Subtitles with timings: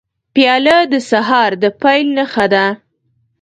[0.33, 2.65] پیاله د سهار د پیل نښه ده.